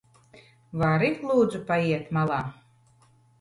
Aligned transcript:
Vari 0.83 1.11
lūdzu 1.33 1.61
paiet 1.67 2.09
malā? 2.19 2.41